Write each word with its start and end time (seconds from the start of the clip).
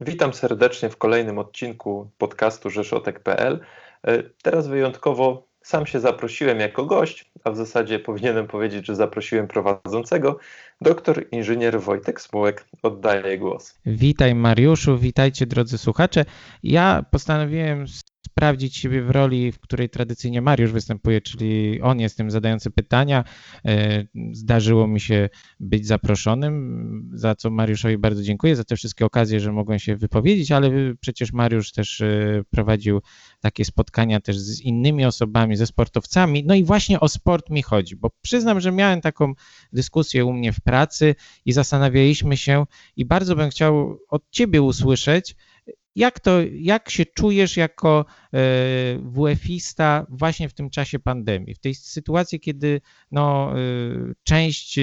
Witam 0.00 0.34
serdecznie 0.34 0.90
w 0.90 0.96
kolejnym 0.96 1.38
odcinku 1.38 2.10
podcastu 2.18 2.70
Rzeszotek.pl. 2.70 3.60
E, 4.06 4.22
teraz 4.22 4.68
wyjątkowo 4.68 5.48
sam 5.62 5.86
się 5.86 6.00
zaprosiłem 6.00 6.60
jako 6.60 6.84
gość, 6.86 7.30
a 7.44 7.50
w 7.50 7.56
zasadzie 7.56 7.98
powinienem 7.98 8.46
powiedzieć, 8.46 8.86
że 8.86 8.94
zaprosiłem 8.94 9.48
prowadzącego, 9.48 10.38
doktor 10.80 11.24
inżynier 11.32 11.80
Wojtek 11.80 12.20
Smułek. 12.20 12.64
Oddaję 12.82 13.38
głos. 13.38 13.78
Witaj 13.86 14.34
Mariuszu, 14.34 14.98
witajcie 14.98 15.46
drodzy 15.46 15.78
słuchacze. 15.78 16.24
Ja 16.62 17.04
postanowiłem 17.10 17.86
sprawdzić 18.26 18.76
siebie 18.76 19.02
w 19.02 19.10
roli, 19.10 19.52
w 19.52 19.60
której 19.60 19.88
tradycyjnie 19.88 20.42
Mariusz 20.42 20.72
występuje, 20.72 21.20
czyli 21.20 21.80
on 21.82 22.00
jest 22.00 22.16
tym 22.16 22.30
zadający 22.30 22.70
pytania. 22.70 23.24
E, 23.64 24.04
zdarzyło 24.32 24.86
mi 24.86 25.00
się 25.00 25.28
być 25.60 25.86
zaproszonym, 25.86 27.10
za 27.14 27.34
co 27.34 27.50
Mariuszowi 27.50 27.98
bardzo 27.98 28.22
dziękuję, 28.22 28.56
za 28.56 28.64
te 28.64 28.76
wszystkie 28.76 29.06
okazje, 29.06 29.40
że 29.40 29.52
mogłem 29.52 29.78
się 29.78 29.96
wypowiedzieć, 29.96 30.52
ale 30.52 30.70
przecież 31.00 31.32
Mariusz 31.32 31.72
też 31.72 32.00
e, 32.00 32.42
prowadził 32.50 33.00
takie 33.40 33.64
spotkania 33.64 34.20
też 34.20 34.38
z 34.38 34.60
innymi 34.60 35.04
osobami, 35.04 35.56
ze 35.56 35.66
sportowcami. 35.66 36.44
No 36.46 36.54
i 36.54 36.64
właśnie 36.64 37.00
o 37.00 37.08
sport 37.08 37.50
mi 37.50 37.62
chodzi, 37.62 37.96
bo 37.96 38.10
przyznam, 38.22 38.60
że 38.60 38.72
miałem 38.72 39.00
taką 39.00 39.32
dyskusję 39.72 40.24
u 40.24 40.32
mnie 40.32 40.52
w 40.52 40.60
pracy 40.60 41.14
i 41.44 41.52
zastanawialiśmy 41.52 42.36
się 42.36 42.66
i 42.96 43.04
bardzo 43.04 43.36
bym 43.36 43.50
chciał 43.50 43.98
od 44.08 44.22
ciebie 44.30 44.62
usłyszeć, 44.62 45.36
jak, 45.98 46.20
to, 46.20 46.30
jak 46.52 46.90
się 46.90 47.06
czujesz 47.06 47.56
jako 47.56 48.04
e, 48.34 48.38
WF-ista 49.02 50.06
właśnie 50.08 50.48
w 50.48 50.54
tym 50.54 50.70
czasie 50.70 50.98
pandemii, 50.98 51.54
w 51.54 51.58
tej 51.58 51.74
sytuacji, 51.74 52.40
kiedy 52.40 52.80
no, 53.10 53.52
e, 53.52 53.56
część 54.22 54.78
e, 54.78 54.82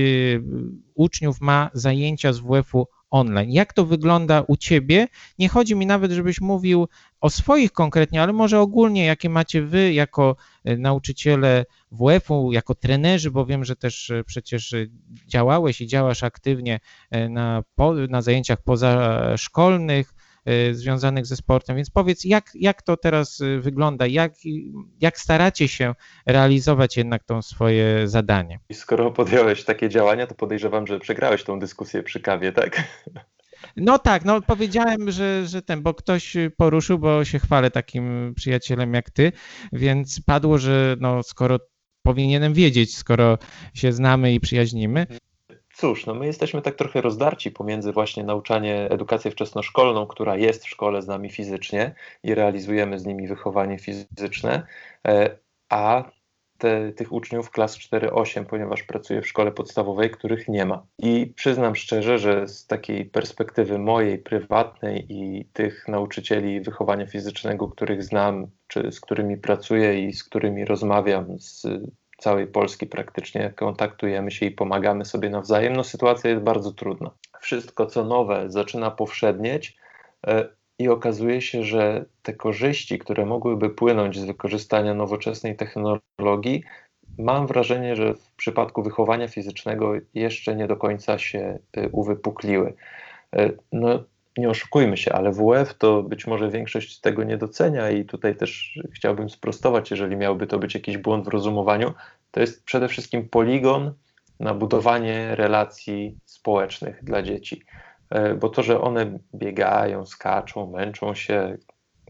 uczniów 0.94 1.42
ma 1.42 1.70
zajęcia 1.74 2.34
z 2.34 2.40
WF-u 2.40 2.88
online. 3.10 3.52
Jak 3.52 3.74
to 3.74 3.86
wygląda 3.86 4.44
u 4.48 4.58
Ciebie? 4.58 5.08
Nie 5.40 5.50
chodzi 5.50 5.76
mi 5.76 5.86
nawet, 5.86 6.12
żebyś 6.12 6.42
mówił 6.42 6.88
o 7.22 7.30
swoich 7.30 7.72
konkretnie, 7.72 8.22
ale 8.22 8.34
może 8.34 8.60
ogólnie, 8.60 9.06
jakie 9.06 9.30
macie 9.30 9.62
Wy 9.62 9.94
jako 9.94 10.36
nauczyciele 10.78 11.66
WF-u, 11.92 12.52
jako 12.52 12.76
trenerzy, 12.76 13.32
bo 13.32 13.46
wiem, 13.46 13.66
że 13.66 13.76
też 13.76 14.12
przecież 14.26 14.76
działałeś 15.28 15.82
i 15.82 15.88
działasz 15.88 16.24
aktywnie 16.24 16.80
na, 17.30 17.64
na 18.10 18.22
zajęciach 18.22 18.62
pozaszkolnych, 18.62 20.14
związanych 20.72 21.26
ze 21.26 21.36
sportem. 21.36 21.76
Więc 21.76 21.90
powiedz, 21.90 22.24
jak, 22.24 22.52
jak 22.56 22.82
to 22.82 22.98
teraz 22.98 23.42
y, 23.42 23.60
wygląda? 23.60 24.08
Jak, 24.08 24.34
jak 25.02 25.20
staracie 25.20 25.68
się 25.68 25.96
realizować 26.26 26.98
jednak 26.98 27.24
to 27.24 27.42
swoje 27.42 28.08
zadanie? 28.08 28.60
I 28.70 28.74
skoro 28.74 29.12
podjąłeś 29.12 29.64
takie 29.64 29.90
działania, 29.90 30.28
to 30.28 30.36
podejrzewam, 30.36 30.88
że 30.88 31.00
przegrałeś 31.00 31.44
tą 31.44 31.60
dyskusję 31.60 32.04
przy 32.04 32.20
kawie, 32.20 32.52
tak? 32.52 32.84
No 33.78 34.00
tak, 34.00 34.26
no 34.26 34.42
powiedziałem, 34.42 35.12
że, 35.12 35.48
że 35.48 35.62
ten, 35.62 35.82
bo 35.82 35.94
ktoś 35.94 36.38
poruszył, 36.58 37.00
bo 37.00 37.26
się 37.26 37.40
chwalę 37.40 37.72
takim 37.72 38.34
przyjacielem 38.36 38.94
jak 38.94 39.10
ty, 39.10 39.32
więc 39.74 40.22
padło, 40.26 40.58
że 40.58 40.96
no 41.00 41.24
skoro 41.24 41.60
powinienem 42.04 42.54
wiedzieć, 42.54 42.98
skoro 42.98 43.38
się 43.74 43.94
znamy 43.94 44.34
i 44.34 44.40
przyjaźnimy, 44.40 45.08
Cóż, 45.76 46.06
no 46.06 46.14
my 46.14 46.26
jesteśmy 46.26 46.62
tak 46.62 46.76
trochę 46.76 47.02
rozdarci 47.02 47.52
pomiędzy 47.52 47.92
właśnie 47.92 48.24
nauczanie, 48.24 48.90
edukację 48.90 49.32
wczesnoszkolną, 49.32 50.08
która 50.08 50.38
jest 50.38 50.66
w 50.66 50.70
szkole 50.70 51.02
z 51.02 51.08
nami 51.08 51.30
fizycznie 51.30 51.96
i 52.24 52.36
realizujemy 52.36 53.00
z 53.00 53.06
nimi 53.06 53.28
wychowanie 53.28 53.80
fizyczne, 53.80 54.68
e, 55.08 55.38
a 55.70 56.12
te, 56.58 56.92
tych 56.92 57.12
uczniów 57.12 57.52
klas 57.52 57.78
4-8, 57.78 58.46
ponieważ 58.46 58.84
pracuję 58.84 59.22
w 59.22 59.28
szkole 59.28 59.52
podstawowej, 59.52 60.10
których 60.10 60.48
nie 60.48 60.66
ma. 60.66 60.86
I 61.00 61.34
przyznam 61.36 61.76
szczerze, 61.76 62.20
że 62.20 62.48
z 62.48 62.68
takiej 62.68 63.06
perspektywy 63.06 63.80
mojej, 63.80 64.18
prywatnej 64.18 65.06
i 65.10 65.46
tych 65.54 65.88
nauczycieli 65.88 66.62
wychowania 66.62 67.06
fizycznego, 67.06 67.68
których 67.68 68.04
znam, 68.04 68.48
czy 68.68 68.92
z 68.92 69.00
którymi 69.00 69.38
pracuję 69.38 70.08
i 70.08 70.14
z 70.14 70.24
którymi 70.24 70.66
rozmawiam, 70.66 71.40
z 71.40 71.68
całej 72.18 72.48
Polski 72.48 72.88
praktycznie 72.88 73.54
kontaktujemy 73.56 74.32
się 74.32 74.46
i 74.46 74.52
pomagamy 74.52 75.06
sobie 75.06 75.30
nawzajem, 75.30 75.74
no 75.74 75.84
sytuacja 75.84 76.30
jest 76.30 76.44
bardzo 76.44 76.72
trudna. 76.72 77.12
Wszystko 77.40 77.86
co 77.86 78.04
nowe 78.04 78.46
zaczyna 78.48 78.92
powszednieć 78.92 79.78
e, 80.28 80.48
i 80.80 80.90
okazuje 80.90 81.42
się, 81.42 81.64
że 81.64 82.06
te 82.24 82.34
korzyści, 82.34 83.00
które 83.00 83.26
mogłyby 83.26 83.70
płynąć 83.70 84.20
z 84.20 84.26
wykorzystania 84.26 84.94
nowoczesnej 84.94 85.56
technologii, 85.56 86.64
mam 87.18 87.48
wrażenie, 87.48 87.96
że 87.96 88.14
w 88.14 88.32
przypadku 88.36 88.84
wychowania 88.84 89.28
fizycznego 89.28 89.94
jeszcze 90.14 90.56
nie 90.56 90.68
do 90.68 90.78
końca 90.78 91.18
się 91.18 91.60
e, 91.74 91.90
uwypukliły. 91.90 92.74
E, 93.36 93.52
no, 93.72 94.04
nie 94.38 94.50
oszukujmy 94.50 94.98
się, 94.98 95.14
ale 95.14 95.32
WF 95.32 95.74
to 95.78 96.04
być 96.04 96.28
może 96.28 96.50
większość 96.50 97.00
tego 97.00 97.24
nie 97.24 97.38
docenia 97.38 97.90
i 97.90 98.06
tutaj 98.06 98.36
też 98.36 98.80
chciałbym 98.94 99.30
sprostować, 99.30 99.92
jeżeli 99.92 100.16
miałby 100.16 100.48
to 100.48 100.60
być 100.60 100.74
jakiś 100.74 100.98
błąd 100.98 101.26
w 101.26 101.28
rozumowaniu, 101.28 101.94
to 102.32 102.40
jest 102.40 102.64
przede 102.64 102.88
wszystkim 102.88 103.30
poligon 103.30 103.94
na 104.40 104.54
budowanie 104.54 105.36
relacji 105.36 106.18
społecznych 106.26 107.04
dla 107.04 107.22
dzieci. 107.22 107.66
E, 108.10 108.34
bo 108.34 108.50
to, 108.50 108.64
że 108.64 108.82
one 108.82 109.20
biegają, 109.36 110.06
skaczą, 110.06 110.72
męczą 110.72 111.14
się, 111.14 111.58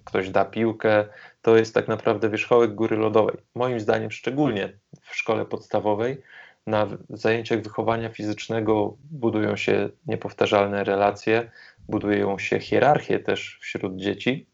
ktoś 0.04 0.30
da 0.30 0.46
piłkę, 0.46 1.06
to 1.42 1.58
jest 1.58 1.74
tak 1.74 1.88
naprawdę 1.88 2.30
wierzchołek 2.30 2.76
góry 2.76 2.98
lodowej. 2.98 3.38
Moim 3.56 3.80
zdaniem, 3.80 4.12
szczególnie 4.12 4.74
w 5.02 5.16
szkole 5.16 5.46
podstawowej, 5.46 6.22
na 6.68 6.88
zajęciach 7.10 7.62
wychowania 7.62 8.10
fizycznego 8.10 8.98
budują 9.12 9.56
się 9.56 9.90
niepowtarzalne 10.08 10.84
relacje, 10.84 11.52
budują 11.90 12.40
się 12.40 12.60
hierarchie 12.60 13.20
też 13.20 13.58
wśród 13.62 13.96
dzieci. 13.96 14.48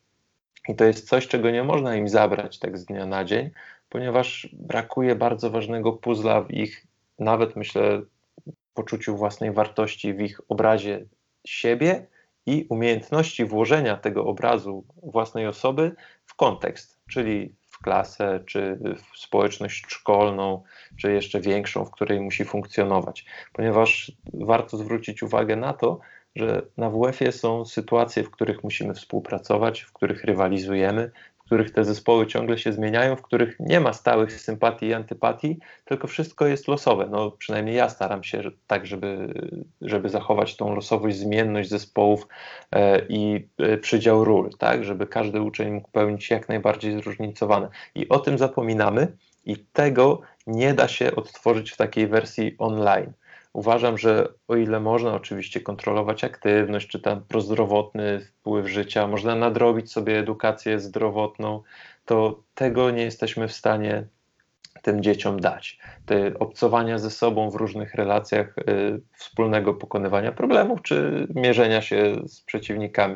I 0.67 0.75
to 0.75 0.85
jest 0.85 1.09
coś, 1.09 1.27
czego 1.27 1.51
nie 1.51 1.63
można 1.63 1.95
im 1.95 2.09
zabrać 2.09 2.59
tak 2.59 2.77
z 2.77 2.85
dnia 2.85 3.05
na 3.05 3.23
dzień, 3.23 3.49
ponieważ 3.89 4.49
brakuje 4.53 5.15
bardzo 5.15 5.49
ważnego 5.49 5.93
puzla 5.93 6.41
w 6.41 6.51
ich, 6.51 6.87
nawet 7.19 7.55
myślę, 7.55 8.01
poczuciu 8.73 9.17
własnej 9.17 9.51
wartości, 9.51 10.13
w 10.13 10.21
ich 10.21 10.41
obrazie 10.47 11.05
siebie 11.45 12.07
i 12.45 12.65
umiejętności 12.69 13.45
włożenia 13.45 13.97
tego 13.97 14.25
obrazu 14.25 14.85
własnej 15.03 15.47
osoby 15.47 15.95
w 16.25 16.35
kontekst, 16.35 16.99
czyli 17.09 17.55
w 17.65 17.77
klasę, 17.77 18.43
czy 18.45 18.79
w 19.13 19.19
społeczność 19.19 19.85
szkolną, 19.87 20.63
czy 20.97 21.11
jeszcze 21.11 21.39
większą, 21.39 21.85
w 21.85 21.91
której 21.91 22.21
musi 22.21 22.45
funkcjonować. 22.45 23.25
Ponieważ 23.53 24.11
warto 24.33 24.77
zwrócić 24.77 25.23
uwagę 25.23 25.55
na 25.55 25.73
to, 25.73 25.99
że 26.35 26.61
na 26.77 26.89
WF-ie 26.89 27.31
są 27.31 27.65
sytuacje, 27.65 28.23
w 28.23 28.31
których 28.31 28.63
musimy 28.63 28.93
współpracować, 28.93 29.81
w 29.81 29.93
których 29.93 30.23
rywalizujemy, 30.23 31.11
w 31.37 31.43
których 31.43 31.71
te 31.71 31.85
zespoły 31.85 32.27
ciągle 32.27 32.57
się 32.57 32.73
zmieniają, 32.73 33.15
w 33.15 33.21
których 33.21 33.59
nie 33.59 33.79
ma 33.79 33.93
stałych 33.93 34.41
sympatii 34.41 34.85
i 34.85 34.93
antypatii, 34.93 35.59
tylko 35.85 36.07
wszystko 36.07 36.47
jest 36.47 36.67
losowe. 36.67 37.07
No, 37.11 37.31
przynajmniej 37.31 37.75
ja 37.75 37.89
staram 37.89 38.23
się 38.23 38.41
tak, 38.67 38.85
żeby, 38.85 39.33
żeby 39.81 40.09
zachować 40.09 40.55
tą 40.55 40.75
losowość, 40.75 41.17
zmienność 41.17 41.69
zespołów 41.69 42.27
e, 42.71 43.01
i 43.09 43.47
e, 43.57 43.77
przydział 43.77 44.25
ról, 44.25 44.49
tak, 44.57 44.83
żeby 44.83 45.07
każdy 45.07 45.41
uczeń 45.41 45.71
mógł 45.71 45.91
pełnić 45.91 46.29
jak 46.29 46.49
najbardziej 46.49 46.93
zróżnicowane. 46.93 47.69
I 47.95 48.09
o 48.09 48.19
tym 48.19 48.37
zapominamy 48.37 49.17
i 49.45 49.57
tego 49.57 50.21
nie 50.47 50.73
da 50.73 50.87
się 50.87 51.15
odtworzyć 51.15 51.71
w 51.71 51.77
takiej 51.77 52.07
wersji 52.07 52.55
online. 52.57 53.13
Uważam, 53.53 53.97
że 53.97 54.27
o 54.47 54.55
ile 54.55 54.79
można 54.79 55.13
oczywiście 55.13 55.61
kontrolować 55.61 56.23
aktywność, 56.23 56.87
czy 56.87 56.99
ten 56.99 57.21
prozdrowotny 57.21 58.19
wpływ 58.19 58.67
życia, 58.67 59.07
można 59.07 59.35
nadrobić 59.35 59.91
sobie 59.91 60.19
edukację 60.19 60.79
zdrowotną, 60.79 61.61
to 62.05 62.43
tego 62.55 62.91
nie 62.91 63.03
jesteśmy 63.03 63.47
w 63.47 63.53
stanie 63.53 64.07
tym 64.81 65.03
dzieciom 65.03 65.39
dać. 65.39 65.79
Te 66.05 66.39
obcowania 66.39 66.97
ze 66.97 67.09
sobą 67.09 67.49
w 67.49 67.55
różnych 67.55 67.95
relacjach, 67.95 68.57
y, 68.57 69.01
wspólnego 69.13 69.73
pokonywania 69.73 70.31
problemów, 70.31 70.81
czy 70.81 71.27
mierzenia 71.35 71.81
się 71.81 72.15
z 72.25 72.41
przeciwnikami, 72.41 73.15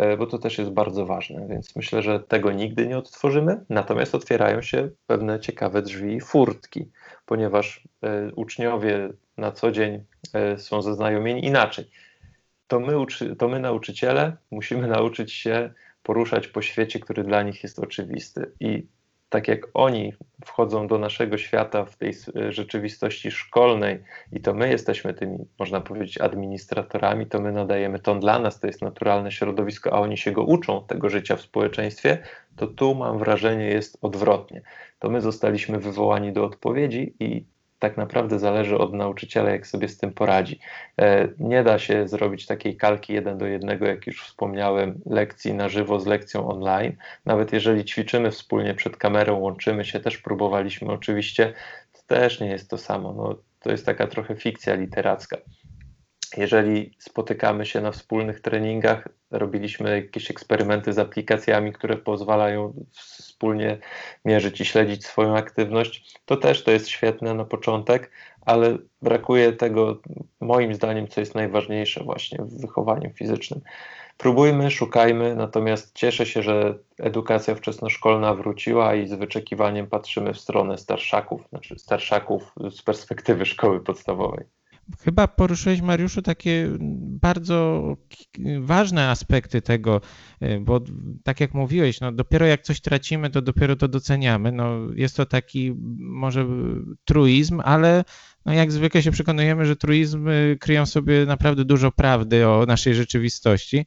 y, 0.00 0.16
bo 0.16 0.26
to 0.26 0.38
też 0.38 0.58
jest 0.58 0.70
bardzo 0.70 1.06
ważne, 1.06 1.46
więc 1.48 1.76
myślę, 1.76 2.02
że 2.02 2.20
tego 2.20 2.52
nigdy 2.52 2.86
nie 2.86 2.98
odtworzymy, 2.98 3.64
natomiast 3.68 4.14
otwierają 4.14 4.62
się 4.62 4.88
pewne 5.06 5.40
ciekawe 5.40 5.82
drzwi 5.82 6.14
i 6.14 6.20
furtki, 6.20 6.90
ponieważ 7.32 7.80
y, 8.28 8.34
uczniowie 8.34 9.08
na 9.36 9.52
co 9.52 9.72
dzień 9.72 10.04
e, 10.32 10.58
są 10.58 10.82
zaznajomieni 10.82 11.44
inaczej. 11.44 11.90
To 12.66 12.80
my, 12.80 12.92
to 13.38 13.48
my, 13.48 13.60
nauczyciele, 13.60 14.36
musimy 14.50 14.88
nauczyć 14.88 15.32
się 15.32 15.72
poruszać 16.02 16.48
po 16.48 16.62
świecie, 16.62 17.00
który 17.00 17.24
dla 17.24 17.42
nich 17.42 17.62
jest 17.62 17.78
oczywisty. 17.78 18.52
I 18.60 18.86
tak 19.32 19.48
jak 19.48 19.68
oni 19.74 20.12
wchodzą 20.44 20.86
do 20.86 20.98
naszego 20.98 21.38
świata 21.38 21.84
w 21.84 21.96
tej 21.96 22.12
rzeczywistości 22.48 23.30
szkolnej 23.30 24.02
i 24.32 24.40
to 24.40 24.54
my 24.54 24.68
jesteśmy 24.68 25.14
tymi, 25.14 25.38
można 25.58 25.80
powiedzieć, 25.80 26.18
administratorami, 26.18 27.26
to 27.26 27.40
my 27.40 27.52
nadajemy 27.52 27.98
ton 27.98 28.20
dla 28.20 28.38
nas, 28.38 28.60
to 28.60 28.66
jest 28.66 28.82
naturalne 28.82 29.32
środowisko, 29.32 29.92
a 29.92 30.00
oni 30.00 30.16
się 30.16 30.32
go 30.32 30.42
uczą, 30.42 30.84
tego 30.86 31.08
życia 31.08 31.36
w 31.36 31.40
społeczeństwie, 31.40 32.18
to 32.56 32.66
tu 32.66 32.94
mam 32.94 33.18
wrażenie 33.18 33.66
jest 33.66 33.98
odwrotnie. 34.02 34.62
To 34.98 35.10
my 35.10 35.20
zostaliśmy 35.20 35.78
wywołani 35.78 36.32
do 36.32 36.44
odpowiedzi 36.44 37.14
i 37.20 37.44
tak 37.82 37.96
naprawdę 37.96 38.38
zależy 38.38 38.78
od 38.78 38.94
nauczyciela, 38.94 39.50
jak 39.50 39.66
sobie 39.66 39.88
z 39.88 39.98
tym 39.98 40.12
poradzi. 40.12 40.60
E, 41.00 41.28
nie 41.38 41.64
da 41.64 41.78
się 41.78 42.08
zrobić 42.08 42.46
takiej 42.46 42.76
kalki 42.76 43.12
jeden 43.12 43.38
do 43.38 43.46
jednego, 43.46 43.86
jak 43.86 44.06
już 44.06 44.24
wspomniałem, 44.24 45.00
lekcji 45.06 45.54
na 45.54 45.68
żywo 45.68 46.00
z 46.00 46.06
lekcją 46.06 46.48
online. 46.48 46.96
Nawet 47.26 47.52
jeżeli 47.52 47.84
ćwiczymy 47.84 48.30
wspólnie 48.30 48.74
przed 48.74 48.96
kamerą, 48.96 49.38
łączymy 49.38 49.84
się, 49.84 50.00
też 50.00 50.18
próbowaliśmy 50.18 50.92
oczywiście, 50.92 51.52
to 51.92 52.00
też 52.06 52.40
nie 52.40 52.48
jest 52.48 52.70
to 52.70 52.78
samo. 52.78 53.12
No, 53.12 53.34
to 53.60 53.70
jest 53.70 53.86
taka 53.86 54.06
trochę 54.06 54.36
fikcja 54.36 54.74
literacka 54.74 55.36
jeżeli 56.36 56.96
spotykamy 56.98 57.66
się 57.66 57.80
na 57.80 57.90
wspólnych 57.90 58.40
treningach, 58.40 59.08
robiliśmy 59.32 59.96
jakieś 59.96 60.30
eksperymenty 60.30 60.92
z 60.92 60.98
aplikacjami, 60.98 61.72
które 61.72 61.96
pozwalają 61.96 62.72
wspólnie 62.90 63.78
mierzyć 64.24 64.60
i 64.60 64.64
śledzić 64.64 65.06
swoją 65.06 65.36
aktywność, 65.36 66.18
to 66.24 66.36
też 66.36 66.64
to 66.64 66.70
jest 66.70 66.88
świetne 66.88 67.34
na 67.34 67.44
początek, 67.44 68.10
ale 68.46 68.78
brakuje 69.02 69.52
tego, 69.52 70.00
moim 70.40 70.74
zdaniem, 70.74 71.08
co 71.08 71.20
jest 71.20 71.34
najważniejsze 71.34 72.04
właśnie 72.04 72.38
w 72.44 72.60
wychowaniu 72.60 73.10
fizycznym. 73.10 73.60
Próbujmy, 74.16 74.70
szukajmy, 74.70 75.36
natomiast 75.36 75.94
cieszę 75.94 76.26
się, 76.26 76.42
że 76.42 76.78
edukacja 76.98 77.54
wczesnoszkolna 77.54 78.34
wróciła 78.34 78.94
i 78.94 79.08
z 79.08 79.12
wyczekiwaniem 79.12 79.86
patrzymy 79.86 80.34
w 80.34 80.40
stronę 80.40 80.78
starszaków, 80.78 81.48
znaczy 81.48 81.78
starszaków 81.78 82.52
z 82.70 82.82
perspektywy 82.82 83.46
szkoły 83.46 83.80
podstawowej. 83.80 84.44
Chyba 85.00 85.28
poruszyłeś, 85.28 85.80
Mariuszu, 85.80 86.22
takie 86.22 86.68
bardzo 87.20 87.82
ważne 88.60 89.08
aspekty 89.08 89.62
tego, 89.62 90.00
e, 90.40 90.60
bo 90.60 90.80
tak 91.24 91.40
jak 91.40 91.54
mówiłeś, 91.54 92.00
no 92.00 92.12
dopiero 92.12 92.46
jak 92.46 92.62
coś 92.62 92.80
tracimy, 92.80 93.30
to 93.30 93.42
dopiero 93.42 93.76
to 93.76 93.88
doceniamy. 93.88 94.52
No 94.52 94.78
jest 94.94 95.16
to 95.16 95.26
taki 95.26 95.74
może 95.98 96.46
truizm, 97.04 97.60
ale 97.64 98.04
no 98.46 98.52
jak 98.52 98.72
zwykle 98.72 99.02
się 99.02 99.10
przekonujemy, 99.10 99.66
że 99.66 99.76
truizmy 99.76 100.56
kryją 100.60 100.86
sobie 100.86 101.26
naprawdę 101.26 101.64
dużo 101.64 101.92
prawdy 101.92 102.48
o 102.48 102.64
naszej 102.66 102.94
rzeczywistości. 102.94 103.86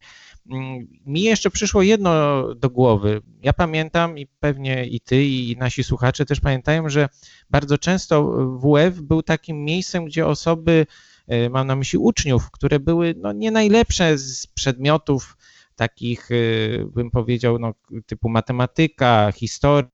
Mm, 0.51 0.87
mi 1.05 1.21
jeszcze 1.21 1.49
przyszło 1.49 1.81
jedno 1.81 2.43
do 2.55 2.69
głowy. 2.69 3.21
Ja 3.41 3.53
pamiętam 3.53 4.17
i 4.17 4.27
pewnie 4.27 4.85
i 4.85 4.99
ty, 4.99 5.23
i 5.23 5.57
nasi 5.57 5.83
słuchacze 5.83 6.25
też 6.25 6.39
pamiętają, 6.39 6.89
że 6.89 7.09
bardzo 7.49 7.77
często 7.77 8.23
WF 8.59 9.01
był 9.01 9.23
takim 9.23 9.63
miejscem, 9.63 10.05
gdzie 10.05 10.27
osoby, 10.27 10.85
e, 11.27 11.49
mam 11.49 11.67
na 11.67 11.75
myśli 11.75 11.99
uczniów, 11.99 12.51
które 12.51 12.79
były 12.79 13.15
no, 13.17 13.33
nie 13.33 13.51
najlepsze 13.51 14.17
z 14.17 14.47
przedmiotów 14.47 15.37
takich, 15.75 16.31
y, 16.31 16.85
bym 16.93 17.11
powiedział, 17.11 17.59
no, 17.59 17.73
typu 18.05 18.29
matematyka, 18.29 19.31
historia, 19.35 19.89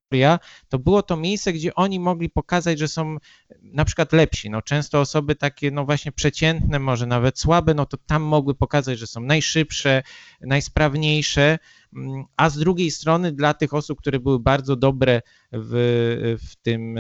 to 0.70 0.80
było 0.80 1.04
to 1.04 1.18
miejsce, 1.18 1.54
gdzie 1.54 1.76
oni 1.76 2.00
mogli 2.00 2.30
pokazać, 2.30 2.80
że 2.80 2.88
są 2.88 3.18
na 3.62 3.86
przykład 3.86 4.14
lepsi. 4.14 4.50
No, 4.50 4.62
często 4.62 5.00
osoby 5.00 5.36
takie, 5.36 5.72
no 5.72 5.86
właśnie 5.86 6.12
przeciętne, 6.12 6.80
może 6.80 7.06
nawet 7.06 7.40
słabe, 7.40 7.74
no 7.74 7.86
to 7.86 7.98
tam 7.98 8.24
mogły 8.24 8.56
pokazać, 8.56 9.00
że 9.00 9.08
są 9.08 9.22
najszybsze, 9.22 10.04
najsprawniejsze, 10.42 11.60
mm, 11.96 12.24
a 12.38 12.50
z 12.50 12.58
drugiej 12.58 12.92
strony 12.92 13.32
dla 13.32 13.54
tych 13.54 13.74
osób, 13.74 14.00
które 14.00 14.20
były 14.20 14.40
bardzo 14.40 14.76
dobre 14.76 15.22
w, 15.52 16.38
w, 16.50 16.56
tym, 16.56 17.00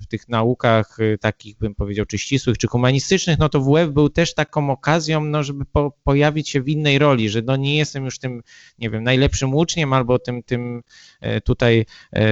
w 0.00 0.06
tych 0.08 0.28
naukach 0.28 0.98
takich, 1.20 1.58
bym 1.58 1.74
powiedział, 1.74 2.06
czy 2.06 2.18
ścisłych, 2.18 2.58
czy 2.58 2.66
humanistycznych, 2.66 3.38
no 3.38 3.48
to 3.48 3.60
WF 3.60 3.90
był 3.90 4.08
też 4.08 4.34
taką 4.34 4.70
okazją, 4.70 5.24
no, 5.24 5.42
żeby 5.42 5.64
po, 5.64 5.92
pojawić 6.04 6.48
się 6.48 6.62
w 6.62 6.68
innej 6.68 6.98
roli, 6.98 7.28
że 7.28 7.42
no 7.42 7.56
nie 7.56 7.76
jestem 7.76 8.04
już 8.04 8.18
tym, 8.18 8.42
nie 8.78 8.90
wiem, 8.90 9.04
najlepszym 9.04 9.54
uczniem 9.54 9.92
albo 9.92 10.18
tym, 10.18 10.42
tym 10.42 10.82
e, 11.20 11.40
tutaj 11.40 11.86
e, 12.12 12.29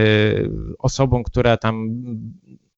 osobą, 0.78 1.22
która 1.22 1.56
tam 1.56 1.88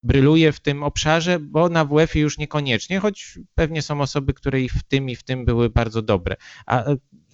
bryluje 0.02 0.52
w 0.52 0.60
tym 0.60 0.82
obszarze, 0.82 1.38
bo 1.40 1.68
na 1.68 1.84
WF-ie 1.84 2.22
już 2.22 2.38
niekoniecznie, 2.38 3.00
choć 3.00 3.38
pewnie 3.54 3.82
są 3.82 4.00
osoby, 4.00 4.34
które 4.34 4.60
i 4.60 4.68
w 4.68 4.82
tym, 4.82 5.10
i 5.10 5.16
w 5.16 5.22
tym 5.22 5.44
były 5.44 5.70
bardzo 5.70 6.02
dobre. 6.02 6.36
A 6.66 6.84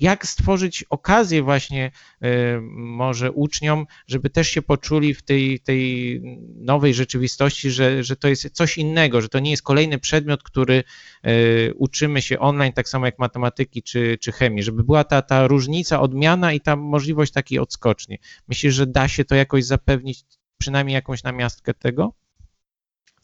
jak 0.01 0.27
stworzyć 0.27 0.85
okazję 0.91 1.43
właśnie 1.43 1.91
y, 2.25 2.29
może 2.77 3.33
uczniom, 3.33 3.87
żeby 4.07 4.31
też 4.31 4.49
się 4.49 4.63
poczuli 4.63 5.15
w 5.15 5.23
tej, 5.23 5.61
tej 5.61 6.21
nowej 6.57 6.95
rzeczywistości, 6.95 7.71
że, 7.71 8.05
że 8.05 8.17
to 8.17 8.29
jest 8.29 8.51
coś 8.51 8.79
innego, 8.79 9.21
że 9.21 9.29
to 9.29 9.39
nie 9.39 9.51
jest 9.51 9.63
kolejny 9.63 9.99
przedmiot, 9.99 10.43
który 10.43 10.85
y, 11.27 11.75
uczymy 11.77 12.23
się 12.23 12.39
online, 12.39 12.73
tak 12.73 12.89
samo 12.89 13.07
jak 13.07 13.19
matematyki 13.19 13.83
czy, 13.83 14.19
czy 14.21 14.33
chemii, 14.33 14.63
żeby 14.63 14.85
była 14.85 15.05
ta, 15.05 15.23
ta 15.23 15.47
różnica, 15.47 16.01
odmiana 16.01 16.53
i 16.53 16.61
ta 16.61 16.77
możliwość 16.77 17.33
takiej 17.33 17.59
odskoczni. 17.59 18.19
Myślisz, 18.49 18.75
że 18.75 18.87
da 18.87 19.09
się 19.09 19.25
to 19.25 19.35
jakoś 19.35 19.65
zapewnić, 19.65 20.25
przynajmniej 20.59 20.95
jakąś 20.95 21.23
namiastkę 21.23 21.75
tego? 21.75 22.13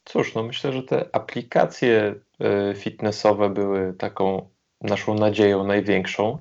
Cóż, 0.05 0.35
no 0.35 0.43
myślę, 0.43 0.73
że 0.73 0.83
te 0.83 1.05
aplikacje 1.13 2.15
y, 2.71 2.75
fitnessowe 2.75 3.51
były 3.51 3.95
taką 3.95 4.53
naszą 4.83 5.15
nadzieją 5.15 5.65
największą. 5.65 6.39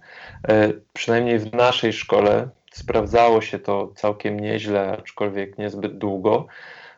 E, 0.48 0.74
przynajmniej 0.94 1.40
w 1.40 1.54
naszej 1.54 1.94
szkole 1.94 2.50
sprawdzało 2.72 3.42
się 3.42 3.60
to 3.60 3.94
całkiem 3.96 4.40
nieźle, 4.40 4.98
aczkolwiek 5.00 5.58
niezbyt 5.58 5.98
długo. 5.98 6.48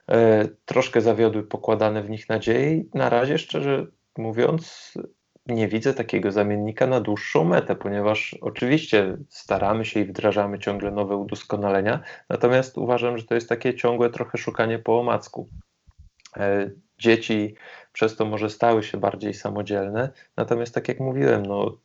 E, 0.10 0.48
troszkę 0.66 1.02
zawiodły 1.02 1.44
pokładane 1.44 2.04
w 2.04 2.10
nich 2.10 2.30
nadzieje 2.30 2.74
i 2.74 2.90
na 2.94 3.10
razie, 3.10 3.38
szczerze 3.38 3.88
mówiąc, 4.18 4.94
nie 5.46 5.68
widzę 5.68 5.94
takiego 5.94 6.32
zamiennika 6.32 6.88
na 6.88 7.02
dłuższą 7.02 7.44
metę, 7.44 7.76
ponieważ 7.76 8.36
oczywiście 8.42 9.18
staramy 9.30 9.86
się 9.86 10.00
i 10.00 10.06
wdrażamy 10.06 10.60
ciągle 10.60 10.92
nowe 10.92 11.16
udoskonalenia, 11.16 12.00
natomiast 12.30 12.78
uważam, 12.78 13.18
że 13.18 13.24
to 13.24 13.36
jest 13.36 13.50
takie 13.50 13.76
ciągłe 13.76 14.10
trochę 14.10 14.38
szukanie 14.38 14.80
po 14.80 15.00
omacku. 15.00 15.50
E, 16.38 16.70
dzieci 17.00 17.56
przez 17.94 18.16
to 18.16 18.26
może 18.26 18.50
stały 18.50 18.84
się 18.84 18.98
bardziej 18.98 19.34
samodzielne. 19.34 20.10
Natomiast 20.38 20.74
tak 20.74 20.88
jak 20.88 21.00
mówiłem, 21.00 21.46
no, 21.46 21.78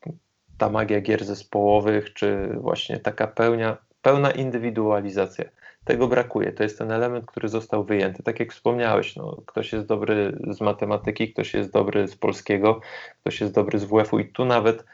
ta 0.58 0.70
magia 0.70 1.00
gier 1.00 1.24
zespołowych, 1.24 2.12
czy 2.14 2.48
właśnie 2.60 2.98
taka 2.98 3.26
pełnia, 3.26 3.76
pełna 4.02 4.30
indywidualizacja, 4.30 5.44
tego 5.84 6.08
brakuje. 6.08 6.52
To 6.52 6.62
jest 6.62 6.78
ten 6.78 6.92
element, 6.92 7.26
który 7.26 7.48
został 7.48 7.84
wyjęty. 7.84 8.22
Tak 8.22 8.40
jak 8.40 8.52
wspomniałeś, 8.52 9.16
no, 9.16 9.42
ktoś 9.46 9.72
jest 9.72 9.86
dobry 9.86 10.38
z 10.50 10.60
matematyki, 10.60 11.32
ktoś 11.32 11.54
jest 11.54 11.72
dobry 11.72 12.08
z 12.08 12.16
polskiego, 12.16 12.80
ktoś 13.20 13.40
jest 13.40 13.54
dobry 13.54 13.78
z 13.78 13.84
WF-u 13.84 14.18
i 14.18 14.32
tu 14.32 14.44
nawet 14.44 14.84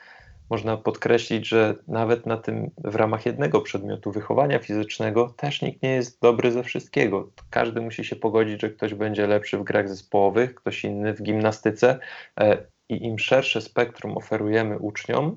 można 0.50 0.76
podkreślić, 0.76 1.48
że 1.48 1.74
nawet 1.88 2.26
na 2.26 2.36
tym 2.36 2.70
w 2.78 2.94
ramach 2.94 3.26
jednego 3.26 3.60
przedmiotu 3.60 4.12
wychowania 4.12 4.58
fizycznego 4.58 5.34
też 5.36 5.62
nikt 5.62 5.82
nie 5.82 5.90
jest 5.90 6.20
dobry 6.20 6.52
ze 6.52 6.62
wszystkiego. 6.62 7.30
Każdy 7.50 7.80
musi 7.80 8.04
się 8.04 8.16
pogodzić, 8.16 8.60
że 8.60 8.70
ktoś 8.70 8.94
będzie 8.94 9.26
lepszy 9.26 9.58
w 9.58 9.64
grach 9.64 9.88
zespołowych, 9.88 10.54
ktoś 10.54 10.84
inny 10.84 11.14
w 11.14 11.22
gimnastyce 11.22 11.98
e, 12.40 12.66
i 12.88 13.04
im 13.04 13.18
szersze 13.18 13.60
spektrum 13.60 14.16
oferujemy 14.16 14.78
uczniom, 14.78 15.36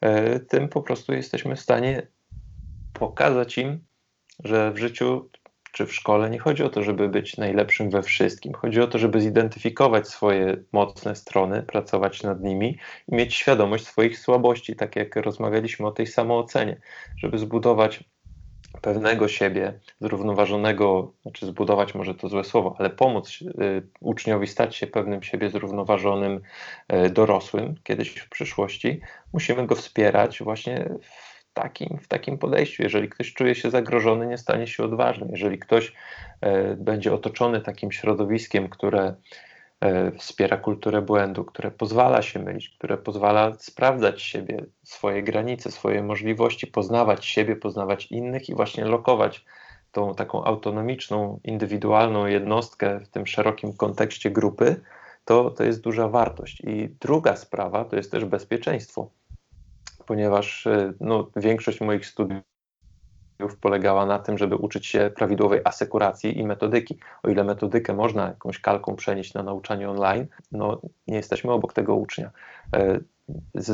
e, 0.00 0.40
tym 0.40 0.68
po 0.68 0.82
prostu 0.82 1.12
jesteśmy 1.12 1.56
w 1.56 1.60
stanie 1.60 2.06
pokazać 2.92 3.58
im, 3.58 3.84
że 4.44 4.72
w 4.72 4.78
życiu 4.78 5.30
czy 5.74 5.86
w 5.86 5.94
szkole 5.94 6.30
nie 6.30 6.38
chodzi 6.38 6.62
o 6.62 6.68
to, 6.68 6.82
żeby 6.82 7.08
być 7.08 7.36
najlepszym 7.36 7.90
we 7.90 8.02
wszystkim. 8.02 8.52
Chodzi 8.52 8.80
o 8.80 8.86
to, 8.86 8.98
żeby 8.98 9.20
zidentyfikować 9.20 10.08
swoje 10.08 10.56
mocne 10.72 11.16
strony, 11.16 11.62
pracować 11.62 12.22
nad 12.22 12.42
nimi 12.42 12.78
i 13.08 13.14
mieć 13.14 13.34
świadomość 13.34 13.86
swoich 13.86 14.18
słabości, 14.18 14.76
tak 14.76 14.96
jak 14.96 15.16
rozmawialiśmy 15.16 15.86
o 15.86 15.92
tej 15.92 16.06
samoocenie, 16.06 16.80
żeby 17.16 17.38
zbudować 17.38 18.04
pewnego 18.82 19.28
siebie, 19.28 19.80
zrównoważonego, 20.00 21.12
znaczy 21.22 21.46
zbudować 21.46 21.94
może 21.94 22.14
to 22.14 22.28
złe 22.28 22.44
słowo, 22.44 22.76
ale 22.78 22.90
pomóc 22.90 23.38
y, 23.42 23.86
uczniowi 24.00 24.46
stać 24.46 24.76
się 24.76 24.86
pewnym 24.86 25.22
siebie 25.22 25.50
zrównoważonym 25.50 26.40
y, 26.92 27.10
dorosłym 27.10 27.74
kiedyś 27.82 28.10
w 28.10 28.28
przyszłości, 28.28 29.00
musimy 29.32 29.66
go 29.66 29.74
wspierać 29.74 30.42
właśnie 30.42 30.90
w 31.02 31.33
takim, 31.54 31.98
w 32.02 32.08
takim 32.08 32.38
podejściu. 32.38 32.82
Jeżeli 32.82 33.08
ktoś 33.08 33.32
czuje 33.32 33.54
się 33.54 33.70
zagrożony, 33.70 34.26
nie 34.26 34.38
stanie 34.38 34.66
się 34.66 34.84
odważny. 34.84 35.26
Jeżeli 35.30 35.58
ktoś 35.58 35.92
e, 36.40 36.76
będzie 36.76 37.14
otoczony 37.14 37.60
takim 37.60 37.92
środowiskiem, 37.92 38.68
które 38.68 39.14
e, 39.80 40.10
wspiera 40.10 40.56
kulturę 40.56 41.02
błędu, 41.02 41.44
które 41.44 41.70
pozwala 41.70 42.22
się 42.22 42.38
mylić, 42.38 42.68
które 42.68 42.96
pozwala 42.98 43.52
sprawdzać 43.58 44.22
siebie, 44.22 44.64
swoje 44.82 45.22
granice, 45.22 45.70
swoje 45.70 46.02
możliwości, 46.02 46.66
poznawać 46.66 47.26
siebie, 47.26 47.56
poznawać 47.56 48.06
innych 48.06 48.48
i 48.48 48.54
właśnie 48.54 48.84
lokować 48.84 49.44
tą 49.92 50.14
taką 50.14 50.44
autonomiczną, 50.44 51.40
indywidualną 51.44 52.26
jednostkę 52.26 53.00
w 53.00 53.08
tym 53.08 53.26
szerokim 53.26 53.72
kontekście 53.72 54.30
grupy, 54.30 54.80
to, 55.24 55.50
to 55.50 55.64
jest 55.64 55.80
duża 55.80 56.08
wartość. 56.08 56.60
I 56.60 56.88
druga 57.00 57.36
sprawa 57.36 57.84
to 57.84 57.96
jest 57.96 58.10
też 58.10 58.24
bezpieczeństwo 58.24 59.10
ponieważ 60.06 60.66
e, 60.66 60.92
no, 61.00 61.30
większość 61.36 61.80
moich 61.80 62.06
studiów 62.06 62.42
polegała 63.60 64.06
na 64.06 64.18
tym, 64.18 64.38
żeby 64.38 64.56
uczyć 64.56 64.86
się 64.86 65.10
prawidłowej 65.16 65.60
asekuracji 65.64 66.38
i 66.38 66.44
metodyki. 66.44 66.98
O 67.22 67.28
ile 67.30 67.44
metodykę 67.44 67.94
można 67.94 68.26
jakąś 68.26 68.60
kalką 68.60 68.96
przenieść 68.96 69.34
na 69.34 69.42
nauczanie 69.42 69.90
online, 69.90 70.26
no 70.52 70.80
nie 71.06 71.16
jesteśmy 71.16 71.52
obok 71.52 71.72
tego 71.72 71.94
ucznia. 71.94 72.30
E, 72.76 73.00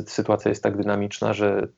sytuacja 0.07 0.49
jest 0.49 0.63
tak 0.63 0.77
dynamiczna, 0.77 1.33
że 1.33 1.69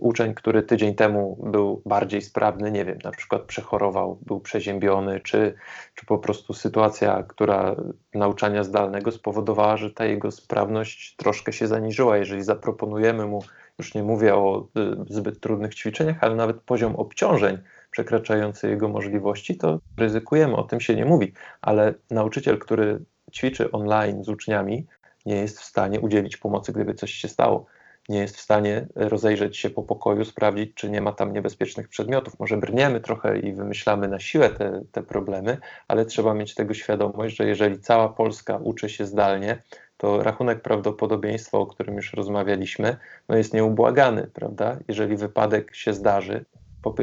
uczeń, 0.00 0.34
który 0.34 0.62
tydzień 0.62 0.94
temu 0.94 1.38
był 1.42 1.82
bardziej 1.86 2.22
sprawny, 2.22 2.70
nie 2.70 2.84
wiem, 2.84 2.98
na 3.04 3.10
przykład 3.10 3.42
przechorował, 3.42 4.18
był 4.26 4.40
przeziębiony, 4.40 5.20
czy, 5.20 5.54
czy 5.94 6.06
po 6.06 6.18
prostu 6.18 6.54
sytuacja, 6.54 7.22
która 7.22 7.76
nauczania 8.14 8.64
zdalnego 8.64 9.12
spowodowała, 9.12 9.76
że 9.76 9.90
ta 9.90 10.04
jego 10.04 10.30
sprawność 10.30 11.16
troszkę 11.16 11.52
się 11.52 11.66
zaniżyła. 11.66 12.16
Jeżeli 12.16 12.42
zaproponujemy 12.42 13.26
mu, 13.26 13.42
już 13.78 13.94
nie 13.94 14.02
mówię 14.02 14.34
o 14.34 14.68
y, 14.78 15.14
zbyt 15.14 15.40
trudnych 15.40 15.74
ćwiczeniach, 15.74 16.16
ale 16.20 16.34
nawet 16.34 16.60
poziom 16.60 16.96
obciążeń 16.96 17.58
przekraczający 17.90 18.70
jego 18.70 18.88
możliwości, 18.88 19.56
to 19.56 19.80
ryzykujemy, 19.96 20.56
o 20.56 20.62
tym 20.62 20.80
się 20.80 20.94
nie 20.94 21.04
mówi, 21.04 21.32
ale 21.62 21.94
nauczyciel, 22.10 22.58
który 22.58 23.04
ćwiczy 23.32 23.70
online 23.70 24.24
z 24.24 24.28
uczniami, 24.28 24.86
nie 25.26 25.36
jest 25.36 25.60
w 25.60 25.64
stanie 25.64 26.00
udzielić 26.00 26.36
pomocy, 26.36 26.72
gdyby 26.72 26.94
coś 26.94 27.12
się 27.12 27.28
stało 27.28 27.66
nie 28.08 28.18
jest 28.18 28.36
w 28.36 28.40
stanie 28.40 28.86
rozejrzeć 28.94 29.56
się 29.56 29.70
po 29.70 29.82
pokoju, 29.82 30.24
sprawdzić, 30.24 30.74
czy 30.74 30.90
nie 30.90 31.00
ma 31.00 31.12
tam 31.12 31.32
niebezpiecznych 31.32 31.88
przedmiotów. 31.88 32.38
Może 32.38 32.56
brniemy 32.56 33.00
trochę 33.00 33.38
i 33.38 33.52
wymyślamy 33.52 34.08
na 34.08 34.20
siłę 34.20 34.50
te, 34.50 34.82
te 34.92 35.02
problemy, 35.02 35.58
ale 35.88 36.04
trzeba 36.04 36.34
mieć 36.34 36.54
tego 36.54 36.74
świadomość, 36.74 37.36
że 37.36 37.46
jeżeli 37.46 37.80
cała 37.80 38.08
Polska 38.08 38.56
uczy 38.56 38.88
się 38.88 39.06
zdalnie, 39.06 39.62
to 39.96 40.22
rachunek 40.22 40.62
prawdopodobieństwa, 40.62 41.58
o 41.58 41.66
którym 41.66 41.96
już 41.96 42.12
rozmawialiśmy, 42.12 42.96
no 43.28 43.36
jest 43.36 43.54
nieubłagany, 43.54 44.30
prawda? 44.34 44.78
Jeżeli 44.88 45.16
wypadek 45.16 45.74
się 45.74 45.94
zdarzy, 45.94 46.44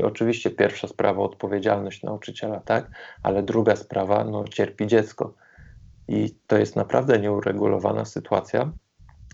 oczywiście 0.04 0.50
pierwsza 0.50 0.88
sprawa 0.88 1.24
odpowiedzialność 1.24 2.04
nauczyciela, 2.04 2.60
tak, 2.60 2.90
ale 3.24 3.44
druga 3.44 3.76
sprawa, 3.76 4.24
no 4.24 4.44
cierpi 4.48 4.88
dziecko. 4.88 5.34
I 6.08 6.36
to 6.48 6.58
jest 6.58 6.76
naprawdę 6.76 7.20
nieuregulowana 7.20 8.06
sytuacja, 8.06 8.72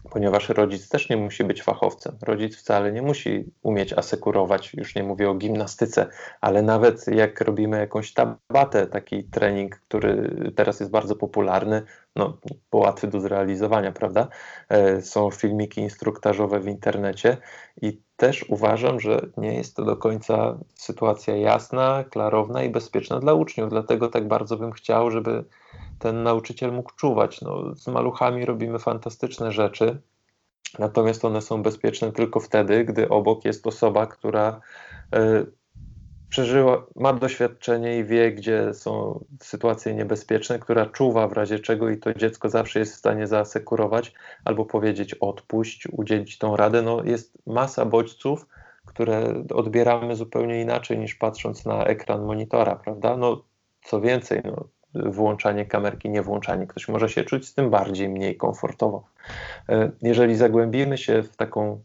ponieważ 0.10 0.50
rodzic 0.50 0.89
też 0.89 1.10
nie 1.10 1.17
musi 1.17 1.43
być 1.43 1.63
fachowcem. 1.63 2.17
Rodzic 2.22 2.58
wcale 2.58 2.91
nie 2.91 3.01
musi 3.01 3.51
umieć 3.62 3.93
asekurować, 3.93 4.74
już 4.74 4.96
nie 4.96 5.03
mówię 5.03 5.29
o 5.29 5.36
gimnastyce, 5.36 6.08
ale 6.41 6.62
nawet 6.62 7.08
jak 7.08 7.41
robimy 7.41 7.79
jakąś 7.79 8.13
tabatę, 8.13 8.88
taki 8.88 9.24
trening, 9.24 9.79
który 9.79 10.31
teraz 10.55 10.79
jest 10.79 10.91
bardzo 10.91 11.15
popularny, 11.15 11.81
no, 12.15 12.38
łatwy 12.74 13.08
do 13.08 13.20
zrealizowania, 13.20 13.91
prawda? 13.91 14.27
E, 14.70 15.01
są 15.01 15.31
filmiki 15.31 15.81
instruktażowe 15.81 16.60
w 16.60 16.67
internecie 16.67 17.38
i 17.81 18.01
też 18.22 18.46
uważam, 18.50 19.00
że 19.00 19.22
nie 19.38 19.54
jest 19.54 19.75
to 19.75 19.86
do 19.86 19.98
końca 19.98 20.58
sytuacja 20.75 21.36
jasna, 21.36 22.04
klarowna 22.10 22.63
i 22.63 22.70
bezpieczna 22.70 23.20
dla 23.20 23.34
uczniów. 23.34 23.70
Dlatego 23.70 24.08
tak 24.08 24.28
bardzo 24.28 24.58
bym 24.58 24.72
chciał, 24.72 25.12
żeby 25.12 25.44
ten 26.00 26.24
nauczyciel 26.24 26.72
mógł 26.74 26.92
czuwać. 26.96 27.42
No, 27.42 27.75
z 27.75 27.88
maluchami 27.88 28.46
robimy 28.46 28.80
fantastyczne 28.80 29.51
rzeczy, 29.51 30.01
natomiast 30.80 31.25
one 31.25 31.42
są 31.42 31.63
bezpieczne 31.63 32.12
tylko 32.12 32.40
wtedy, 32.40 32.86
gdy 32.86 33.10
obok 33.10 33.46
jest 33.46 33.68
osoba, 33.68 34.08
która 34.08 34.62
y, 35.16 35.51
przeżyła, 36.31 36.85
ma 36.95 37.13
doświadczenie 37.13 37.97
i 37.97 38.03
wie, 38.03 38.31
gdzie 38.31 38.73
są 38.73 39.23
sytuacje 39.41 39.93
niebezpieczne, 39.93 40.59
która 40.59 40.85
czuwa 40.85 41.27
w 41.27 41.33
razie 41.33 41.59
czego 41.59 41.89
i 41.89 41.97
to 41.97 42.13
dziecko 42.13 42.50
zawsze 42.50 42.79
jest 42.79 42.93
w 42.93 42.97
stanie 42.97 43.27
zaasekurować 43.27 44.13
albo 44.45 44.65
powiedzieć 44.65 45.13
odpuść, 45.13 45.88
udzielić 45.91 46.38
tą 46.38 46.55
radę. 46.55 46.81
No, 46.81 47.03
jest 47.03 47.38
masa 47.47 47.85
bodźców, 47.85 48.47
które 48.85 49.43
odbieramy 49.53 50.15
zupełnie 50.15 50.61
inaczej 50.61 51.00
niż 51.00 51.15
patrząc 51.15 51.65
na 51.65 51.85
ekran 51.85 52.25
monitora, 52.25 52.75
prawda? 52.75 53.17
No, 53.17 53.43
co 53.83 54.01
więcej, 54.01 54.41
no, 54.45 54.65
włączanie 54.93 55.65
kamerki, 55.65 56.09
nie 56.09 56.21
włączanie. 56.21 56.67
Ktoś 56.67 56.88
może 56.88 57.09
się 57.09 57.23
czuć 57.23 57.47
z 57.47 57.53
tym 57.53 57.69
bardziej, 57.69 58.09
mniej 58.09 58.38
komfortowo. 58.38 59.03
E, 59.69 59.91
jeżeli 60.01 60.35
zagłębimy 60.35 60.97
się 60.97 61.23
w 61.23 61.35
taką 61.35 61.81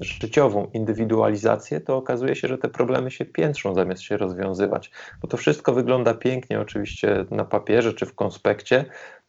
życiową 0.00 0.70
indywidualizację, 0.74 1.80
to 1.80 1.96
okazuje 1.96 2.36
się, 2.36 2.48
że 2.48 2.58
te 2.58 2.68
problemy 2.68 3.10
się 3.10 3.24
piętrzą 3.24 3.74
zamiast 3.74 4.02
się 4.02 4.16
rozwiązywać. 4.16 4.90
Bo 5.22 5.28
to 5.28 5.36
wszystko 5.36 5.72
wygląda 5.72 6.14
pięknie 6.14 6.60
oczywiście 6.60 7.24
na 7.30 7.44
papierze 7.44 7.94
czy 7.94 8.06
w 8.06 8.14
konspekcie, 8.14 8.84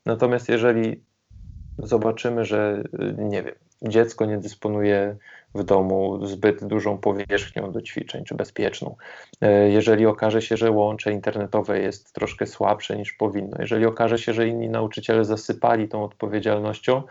natomiast 0.05 0.49
jeżeli 0.49 1.03
zobaczymy, 1.77 2.45
że 2.45 2.83
nie 3.17 3.43
wiem, 3.43 3.55
dziecko 3.81 4.25
nie 4.25 4.37
dysponuje 4.37 5.15
w 5.55 5.63
domu 5.63 6.27
zbyt 6.27 6.65
dużą 6.65 6.97
powierzchnią 6.97 7.71
do 7.71 7.81
ćwiczeń, 7.81 8.23
czy 8.23 8.35
bezpieczną. 8.35 8.95
E, 9.41 9.69
jeżeli 9.69 10.05
okaże 10.05 10.41
się, 10.41 10.57
że 10.57 10.71
łącze 10.71 11.11
internetowe 11.11 11.79
jest 11.79 12.13
troszkę 12.13 12.45
słabsze 12.45 12.97
niż 12.97 13.13
powinno, 13.13 13.57
jeżeli 13.59 13.85
okaże 13.85 14.17
się, 14.17 14.33
że 14.33 14.47
inni 14.47 14.69
nauczyciele 14.69 15.25
zasypali 15.25 15.87
tą 15.87 16.03
odpowiedzialnością, 16.03 17.03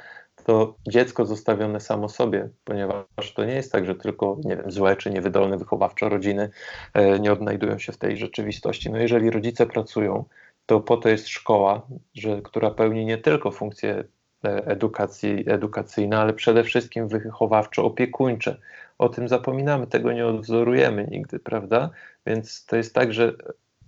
to 0.48 0.74
dziecko 0.88 1.26
zostawione 1.26 1.80
samo 1.80 2.08
sobie, 2.08 2.48
ponieważ 2.64 3.34
to 3.34 3.44
nie 3.44 3.54
jest 3.54 3.72
tak, 3.72 3.86
że 3.86 3.94
tylko 3.94 4.36
nie 4.44 4.56
wiem, 4.56 4.70
złe 4.70 4.96
czy 4.96 5.10
niewydolne 5.10 5.58
wychowawczo 5.58 6.08
rodziny 6.08 6.50
e, 6.94 7.20
nie 7.20 7.32
odnajdują 7.32 7.78
się 7.78 7.92
w 7.92 7.98
tej 7.98 8.16
rzeczywistości. 8.16 8.90
No 8.90 8.98
jeżeli 8.98 9.30
rodzice 9.30 9.66
pracują, 9.66 10.24
to 10.66 10.80
po 10.80 10.96
to 10.96 11.08
jest 11.08 11.28
szkoła, 11.28 11.86
że, 12.14 12.42
która 12.42 12.70
pełni 12.70 13.04
nie 13.04 13.18
tylko 13.18 13.50
funkcję 13.50 14.04
E, 14.44 14.66
edukacji, 14.66 15.44
edukacyjne, 15.46 16.18
ale 16.18 16.32
przede 16.32 16.64
wszystkim 16.64 17.08
wychowawczo-opiekuńcze. 17.08 18.56
O 18.98 19.08
tym 19.08 19.28
zapominamy, 19.28 19.86
tego 19.86 20.12
nie 20.12 20.26
odzorujemy 20.26 21.08
nigdy, 21.10 21.38
prawda? 21.38 21.90
Więc 22.26 22.66
to 22.66 22.76
jest 22.76 22.94
tak, 22.94 23.12
że 23.12 23.32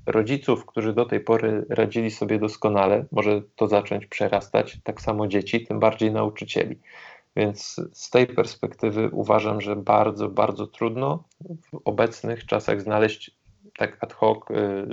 rodziców, 0.07 0.67
którzy 0.67 0.93
do 0.93 1.05
tej 1.05 1.21
pory 1.21 1.67
radzili 1.69 2.11
sobie 2.11 2.39
doskonale, 2.39 3.05
może 3.13 3.43
to 3.57 3.69
zacząć 3.69 4.07
przerastać, 4.07 4.79
tak 4.85 5.01
samo 5.01 5.27
dzieci, 5.27 5.67
tym 5.67 5.81
bardziej 5.81 6.13
nauczycieli. 6.13 6.79
Więc 7.37 7.81
z 7.93 8.11
tej 8.11 8.27
perspektywy 8.27 9.09
uważam, 9.13 9.61
że 9.61 9.77
bardzo, 9.77 10.29
bardzo 10.29 10.67
trudno 10.67 11.25
w 11.41 11.81
obecnych 11.85 12.47
czasach 12.47 12.83
znaleźć 12.83 13.31
tak 13.79 13.97
ad 14.01 14.13
hoc 14.13 14.39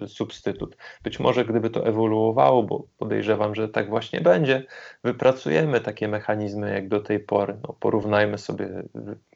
y, 0.04 0.08
substytut. 0.08 0.78
Być 1.04 1.20
może 1.20 1.46
gdyby 1.46 1.70
to 1.70 1.86
ewoluowało, 1.86 2.64
bo 2.64 2.84
podejrzewam, 2.98 3.56
że 3.56 3.70
tak 3.70 3.90
właśnie 3.90 4.22
będzie, 4.22 4.64
wypracujemy 5.04 5.82
takie 5.82 6.08
mechanizmy 6.08 6.74
jak 6.74 6.88
do 6.88 7.00
tej 7.00 7.20
pory. 7.20 7.58
No, 7.64 7.76
porównajmy 7.80 8.38
sobie 8.38 8.70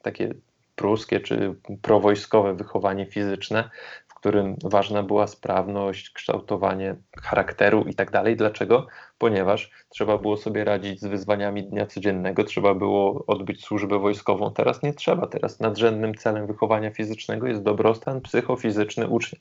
takie 0.01 0.33
pruskie 0.75 1.19
czy 1.19 1.55
prowojskowe 1.81 2.53
wychowanie 2.53 3.05
fizyczne 3.05 3.69
którym 4.21 4.55
ważna 4.63 5.03
była 5.03 5.27
sprawność, 5.27 6.09
kształtowanie 6.09 6.95
charakteru 7.21 7.83
i 7.83 7.93
tak 7.93 8.11
dalej. 8.11 8.35
Dlaczego? 8.35 8.87
Ponieważ 9.17 9.71
trzeba 9.89 10.17
było 10.17 10.37
sobie 10.37 10.63
radzić 10.63 11.01
z 11.01 11.05
wyzwaniami 11.05 11.63
dnia 11.63 11.85
codziennego, 11.85 12.43
trzeba 12.43 12.73
było 12.73 13.23
odbyć 13.27 13.63
służbę 13.63 13.99
wojskową. 13.99 14.53
Teraz 14.53 14.83
nie 14.83 14.93
trzeba. 14.93 15.27
Teraz 15.27 15.59
nadrzędnym 15.59 16.15
celem 16.15 16.47
wychowania 16.47 16.91
fizycznego 16.91 17.47
jest 17.47 17.63
dobrostan 17.63 18.21
psychofizyczny 18.21 19.07
ucznia. 19.07 19.39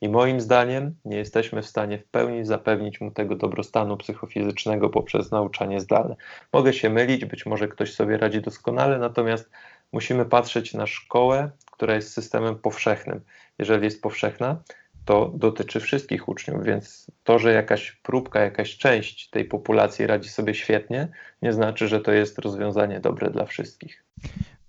I 0.00 0.08
moim 0.08 0.40
zdaniem 0.40 0.94
nie 1.04 1.16
jesteśmy 1.16 1.62
w 1.62 1.66
stanie 1.66 1.98
w 1.98 2.04
pełni 2.04 2.44
zapewnić 2.44 3.00
mu 3.00 3.10
tego 3.10 3.36
dobrostanu 3.36 3.96
psychofizycznego 3.96 4.90
poprzez 4.90 5.30
nauczanie 5.30 5.80
zdalne. 5.80 6.16
Mogę 6.52 6.72
się 6.72 6.90
mylić, 6.90 7.24
być 7.24 7.46
może 7.46 7.68
ktoś 7.68 7.94
sobie 7.94 8.18
radzi 8.18 8.40
doskonale, 8.40 8.98
natomiast 8.98 9.50
musimy 9.92 10.24
patrzeć 10.24 10.74
na 10.74 10.86
szkołę, 10.86 11.50
która 11.72 11.94
jest 11.94 12.12
systemem 12.12 12.58
powszechnym 12.58 13.20
jeżeli 13.58 13.84
jest 13.84 14.02
powszechna, 14.02 14.62
to 15.04 15.32
dotyczy 15.36 15.80
wszystkich 15.80 16.28
uczniów, 16.28 16.64
więc 16.64 17.10
to, 17.24 17.38
że 17.38 17.52
jakaś 17.52 17.92
próbka, 17.92 18.40
jakaś 18.40 18.76
część 18.76 19.30
tej 19.30 19.44
populacji 19.44 20.06
radzi 20.06 20.28
sobie 20.28 20.54
świetnie, 20.54 21.08
nie 21.42 21.52
znaczy, 21.52 21.88
że 21.88 22.00
to 22.00 22.12
jest 22.12 22.38
rozwiązanie 22.38 23.00
dobre 23.00 23.30
dla 23.30 23.44
wszystkich. 23.44 24.04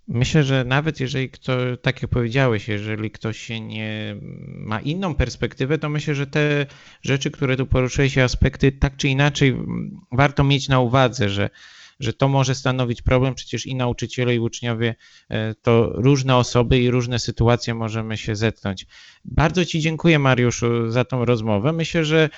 Myślę, 0.08 0.44
że 0.44 0.64
nawet 0.64 1.00
jeżeli 1.00 1.30
kto, 1.30 1.78
tak 1.82 2.02
jak 2.02 2.12
powiedziałeś, 2.12 2.68
jeżeli 2.68 3.12
ktoś 3.12 3.38
się 3.38 3.60
nie 3.60 4.16
ma 4.48 4.80
inną 4.80 5.16
perspektywę, 5.16 5.78
to 5.78 5.90
myślę, 5.90 6.16
że 6.16 6.28
te 6.28 6.66
rzeczy, 7.02 7.32
które 7.32 7.58
tu 7.58 7.66
poruszyłeś, 7.66 8.18
aspekty, 8.18 8.72
tak 8.72 8.98
czy 8.98 9.08
inaczej 9.08 9.58
warto 10.12 10.44
mieć 10.44 10.70
na 10.70 10.80
uwadze, 10.80 11.30
że 11.30 11.50
że 12.00 12.14
to 12.14 12.28
może 12.28 12.56
stanowić 12.56 13.02
problem. 13.02 13.36
Przecież 13.36 13.66
i 13.66 13.76
nauczyciele, 13.76 14.36
i 14.36 14.40
uczniowie 14.40 14.96
e, 15.30 15.56
to 15.56 15.92
różne 15.94 16.36
osoby 16.36 16.80
i 16.80 16.92
różne 16.92 17.20
sytuacje 17.20 17.74
możemy 17.74 18.18
się 18.18 18.36
zetknąć. 18.36 18.86
Bardzo 19.26 19.66
Ci 19.66 19.80
dziękuję, 19.80 20.20
Mariuszu, 20.20 20.92
za 20.92 21.06
tą 21.06 21.26
rozmowę. 21.26 21.74
Myślę, 21.74 22.06
że 22.06 22.30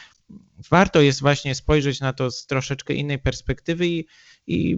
warto 0.69 1.01
jest 1.01 1.21
właśnie 1.21 1.55
spojrzeć 1.55 1.99
na 1.99 2.13
to 2.13 2.31
z 2.31 2.45
troszeczkę 2.45 2.93
innej 2.93 3.19
perspektywy 3.19 3.87
i, 3.87 4.05
i 4.47 4.77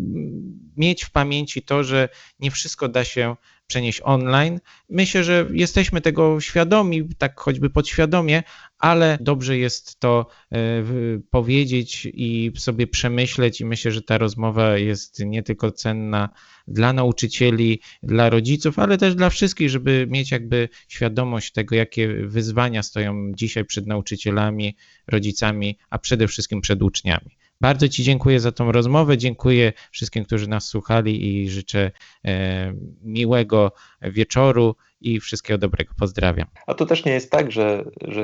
mieć 0.78 1.04
w 1.04 1.12
pamięci 1.12 1.62
to, 1.62 1.84
że 1.84 2.10
nie 2.40 2.52
wszystko 2.52 2.90
da 2.90 3.04
się 3.04 3.36
przenieść 3.68 4.02
online. 4.04 4.60
Myślę, 4.90 5.24
że 5.24 5.48
jesteśmy 5.52 6.02
tego 6.02 6.42
świadomi, 6.42 7.10
tak 7.18 7.40
choćby 7.40 7.70
podświadomie, 7.70 8.44
ale 8.80 9.18
dobrze 9.22 9.58
jest 9.58 10.00
to 10.00 10.28
e, 10.52 10.58
powiedzieć 11.30 12.08
i 12.14 12.52
sobie 12.58 12.88
przemyśleć, 12.88 13.62
i 13.62 13.66
myślę, 13.66 13.92
że 13.92 14.02
ta 14.02 14.18
rozmowa 14.18 14.78
jest 14.78 15.26
nie 15.26 15.44
tylko 15.44 15.72
cenna 15.72 16.30
dla 16.68 16.94
nauczycieli, 16.94 17.82
dla 18.04 18.30
rodziców, 18.30 18.80
ale 18.80 18.98
też 18.98 19.16
dla 19.16 19.30
wszystkich, 19.30 19.70
żeby 19.70 20.08
mieć 20.10 20.32
jakby 20.32 20.70
świadomość 20.88 21.52
tego, 21.52 21.76
jakie 21.76 22.08
wyzwania 22.14 22.84
stoją 22.84 23.32
dzisiaj 23.36 23.66
przed 23.66 23.88
nauczycielami, 23.88 24.76
rodzicami, 25.08 25.78
a 25.90 26.00
przede 26.00 26.28
wszystkim 26.28 26.62
przed 26.62 26.82
uczniami. 26.82 27.38
Bardzo 27.62 27.90
Ci 27.90 28.04
dziękuję 28.04 28.40
za 28.40 28.52
tą 28.52 28.72
rozmowę. 28.72 29.18
Dziękuję 29.18 29.74
wszystkim, 29.92 30.26
którzy 30.26 30.50
nas 30.50 30.68
słuchali 30.68 31.42
i 31.42 31.50
życzę 31.50 31.92
e, 32.26 32.74
miłego 33.02 33.72
wieczoru 34.02 34.76
i 35.02 35.20
wszystkiego 35.20 35.58
dobrego. 35.58 35.94
Pozdrawiam. 36.00 36.48
A 36.68 36.74
to 36.74 36.86
też 36.86 37.06
nie 37.06 37.12
jest 37.12 37.32
tak, 37.32 37.52
że, 37.52 37.86
że 38.02 38.24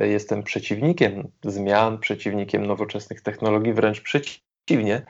jestem 0.00 0.42
przeciwnikiem 0.42 1.28
zmian, 1.44 1.98
przeciwnikiem 1.98 2.66
nowoczesnych 2.66 3.20
technologii, 3.20 3.72
wręcz 3.72 4.00
przeciwnie. 4.00 5.06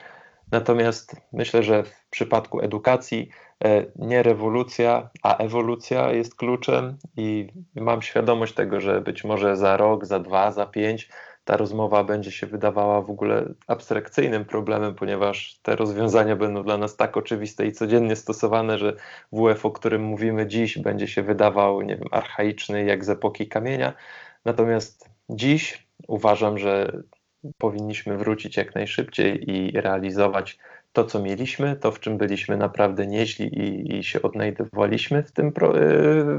Natomiast 0.51 1.15
myślę, 1.33 1.63
że 1.63 1.83
w 1.83 2.07
przypadku 2.09 2.61
edukacji 2.61 3.29
e, 3.63 3.85
nie 3.95 4.23
rewolucja, 4.23 5.09
a 5.23 5.37
ewolucja 5.37 6.11
jest 6.11 6.35
kluczem 6.35 6.97
i 7.17 7.47
mam 7.75 8.01
świadomość 8.01 8.53
tego, 8.53 8.81
że 8.81 9.01
być 9.01 9.23
może 9.23 9.57
za 9.57 9.77
rok, 9.77 10.05
za 10.05 10.19
dwa, 10.19 10.51
za 10.51 10.65
pięć 10.65 11.09
ta 11.49 11.57
rozmowa 11.57 12.03
będzie 12.03 12.31
się 12.31 12.47
wydawała 12.47 13.01
w 13.01 13.09
ogóle 13.09 13.45
abstrakcyjnym 13.67 14.45
problemem, 14.45 14.95
ponieważ 14.95 15.59
te 15.61 15.75
rozwiązania 15.75 16.35
będą 16.35 16.63
dla 16.63 16.77
nas 16.77 16.95
tak 16.95 17.17
oczywiste 17.17 17.67
i 17.67 17.71
codziennie 17.71 18.15
stosowane, 18.15 18.77
że 18.77 18.95
WF, 19.31 19.65
o 19.65 19.71
którym 19.71 20.03
mówimy 20.03 20.47
dziś, 20.47 20.77
będzie 20.77 21.07
się 21.07 21.23
wydawał, 21.23 21.81
nie 21.81 21.97
wiem, 21.97 22.07
archaiczny 22.11 22.85
jak 22.85 23.05
z 23.05 23.09
epoki 23.09 23.47
kamienia. 23.47 23.93
Natomiast 24.45 25.09
dziś 25.29 25.87
uważam, 26.07 26.57
że 26.57 27.01
powinniśmy 27.57 28.17
wrócić 28.17 28.57
jak 28.57 28.75
najszybciej 28.75 29.51
i 29.51 29.71
realizować 29.71 30.59
to, 30.93 31.03
co 31.05 31.19
mieliśmy, 31.21 31.75
to, 31.75 31.91
w 31.91 31.99
czym 31.99 32.17
byliśmy 32.17 32.57
naprawdę 32.57 33.07
nieźli 33.07 33.47
i, 33.47 33.97
i 33.97 34.03
się 34.03 34.21
odnajdywaliśmy 34.21 35.23
w, 35.23 35.31
tym 35.31 35.51
pro, 35.51 35.73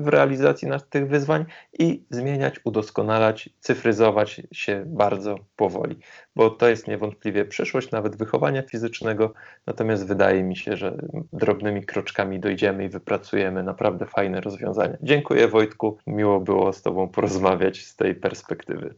w 0.00 0.09
realizacji 0.09 0.69
tych 0.90 1.09
wyzwań 1.09 1.45
i 1.78 2.04
zmieniać, 2.11 2.61
udoskonalać, 2.64 3.50
cyfryzować 3.61 4.42
się 4.52 4.85
bardzo 4.87 5.38
powoli, 5.57 5.99
bo 6.37 6.50
to 6.50 6.69
jest 6.69 6.88
niewątpliwie 6.88 7.45
przyszłość 7.45 7.90
nawet 7.90 8.16
wychowania 8.16 8.62
fizycznego, 8.62 9.33
natomiast 9.66 10.07
wydaje 10.07 10.42
mi 10.42 10.57
się, 10.57 10.76
że 10.76 10.97
drobnymi 11.33 11.85
kroczkami 11.85 12.40
dojdziemy 12.40 12.85
i 12.85 12.88
wypracujemy 12.88 13.62
naprawdę 13.62 14.07
fajne 14.07 14.40
rozwiązania. 14.40 14.97
Dziękuję 15.02 15.49
Wojtku, 15.49 15.99
miło 16.07 16.40
było 16.40 16.73
z 16.73 16.83
Tobą 16.83 17.09
porozmawiać 17.09 17.85
z 17.85 17.97
tej 17.97 18.14
perspektywy. 18.14 18.95